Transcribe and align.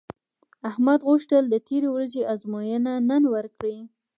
احمد 0.69 0.99
غوښتل 1.09 1.43
د 1.49 1.55
تېرې 1.67 1.89
ورځې 1.95 2.21
ازموینه 2.33 2.93
نن 3.09 3.23
ورکړي 3.35 3.77